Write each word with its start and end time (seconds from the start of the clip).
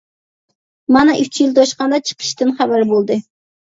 مانا 0.95 1.15
ئۈچ 1.25 1.41
يىل 1.43 1.53
توشقاندا 1.61 2.03
چىقىشتىن 2.09 2.59
خەۋەر 2.61 2.93
بولدى. 2.95 3.25